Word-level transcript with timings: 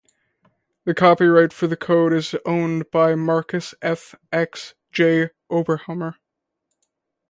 The 0.83 0.95
copyright 0.95 1.53
for 1.53 1.67
the 1.67 1.77
code 1.77 2.11
is 2.11 2.33
owned 2.43 2.89
by 2.89 3.13
Markus 3.13 3.75
F. 3.83 4.15
X. 4.31 4.73
J. 4.91 5.29
Oberhumer. 5.47 6.15